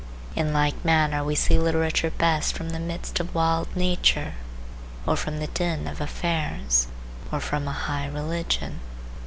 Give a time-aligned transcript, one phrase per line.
[0.35, 4.33] In like manner we see literature best from the midst of wild nature,
[5.05, 6.87] or from the din of affairs,
[7.31, 8.79] or from a high religion.